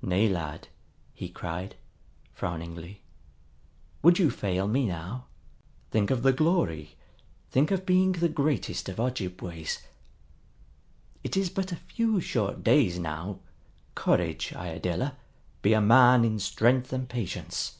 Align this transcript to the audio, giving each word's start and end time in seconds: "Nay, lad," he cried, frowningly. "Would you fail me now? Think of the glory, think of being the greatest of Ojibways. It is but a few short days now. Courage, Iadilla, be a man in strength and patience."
"Nay, 0.00 0.28
lad," 0.28 0.68
he 1.12 1.28
cried, 1.28 1.74
frowningly. 2.32 3.02
"Would 4.00 4.16
you 4.16 4.30
fail 4.30 4.68
me 4.68 4.86
now? 4.86 5.24
Think 5.90 6.12
of 6.12 6.22
the 6.22 6.32
glory, 6.32 6.94
think 7.50 7.72
of 7.72 7.84
being 7.84 8.12
the 8.12 8.28
greatest 8.28 8.88
of 8.88 9.00
Ojibways. 9.00 9.82
It 11.24 11.36
is 11.36 11.50
but 11.50 11.72
a 11.72 11.82
few 11.82 12.20
short 12.20 12.62
days 12.62 12.96
now. 13.00 13.40
Courage, 13.96 14.52
Iadilla, 14.52 15.16
be 15.62 15.72
a 15.72 15.80
man 15.80 16.24
in 16.24 16.38
strength 16.38 16.92
and 16.92 17.08
patience." 17.08 17.78